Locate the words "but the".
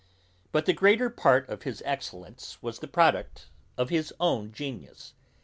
0.51-0.73